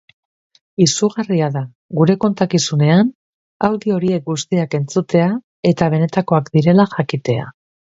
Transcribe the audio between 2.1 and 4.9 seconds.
kontakizunean audio horiek guztiak